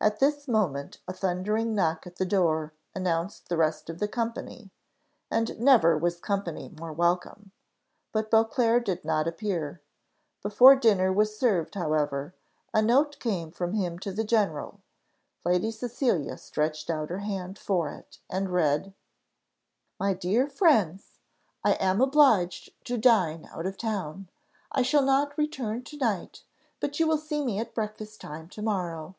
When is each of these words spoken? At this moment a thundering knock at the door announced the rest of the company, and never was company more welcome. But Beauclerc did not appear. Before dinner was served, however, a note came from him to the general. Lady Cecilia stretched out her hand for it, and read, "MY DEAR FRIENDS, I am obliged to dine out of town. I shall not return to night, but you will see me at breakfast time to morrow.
At 0.00 0.20
this 0.20 0.46
moment 0.46 0.98
a 1.08 1.12
thundering 1.12 1.74
knock 1.74 2.06
at 2.06 2.14
the 2.14 2.24
door 2.24 2.74
announced 2.94 3.48
the 3.48 3.56
rest 3.56 3.90
of 3.90 3.98
the 3.98 4.06
company, 4.06 4.70
and 5.32 5.58
never 5.58 5.98
was 5.98 6.20
company 6.20 6.72
more 6.78 6.92
welcome. 6.92 7.50
But 8.12 8.30
Beauclerc 8.30 8.84
did 8.84 9.04
not 9.04 9.26
appear. 9.26 9.80
Before 10.44 10.76
dinner 10.76 11.12
was 11.12 11.36
served, 11.36 11.74
however, 11.74 12.36
a 12.72 12.80
note 12.80 13.18
came 13.18 13.50
from 13.50 13.72
him 13.72 13.98
to 13.98 14.12
the 14.12 14.22
general. 14.22 14.78
Lady 15.44 15.72
Cecilia 15.72 16.36
stretched 16.38 16.88
out 16.88 17.10
her 17.10 17.18
hand 17.18 17.58
for 17.58 17.90
it, 17.90 18.20
and 18.30 18.50
read, 18.50 18.94
"MY 19.98 20.14
DEAR 20.14 20.46
FRIENDS, 20.48 21.18
I 21.64 21.72
am 21.72 22.00
obliged 22.00 22.70
to 22.84 22.96
dine 22.96 23.46
out 23.46 23.66
of 23.66 23.76
town. 23.76 24.28
I 24.70 24.82
shall 24.82 25.02
not 25.02 25.36
return 25.36 25.82
to 25.82 25.96
night, 25.96 26.44
but 26.78 27.00
you 27.00 27.08
will 27.08 27.18
see 27.18 27.42
me 27.44 27.58
at 27.58 27.74
breakfast 27.74 28.20
time 28.20 28.48
to 28.50 28.62
morrow. 28.62 29.16